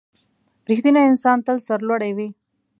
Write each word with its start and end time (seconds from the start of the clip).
•رښتینی 0.69 1.01
انسان 1.11 1.37
تل 1.45 1.57
سرلوړی 1.67 2.11
وي. 2.17 2.27